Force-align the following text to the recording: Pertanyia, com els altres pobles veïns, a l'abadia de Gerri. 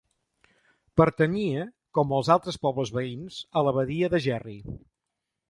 Pertanyia, 1.01 1.65
com 1.97 2.15
els 2.21 2.31
altres 2.37 2.57
pobles 2.65 2.93
veïns, 2.97 3.39
a 3.55 3.65
l'abadia 3.69 4.11
de 4.17 4.25
Gerri. 4.31 4.59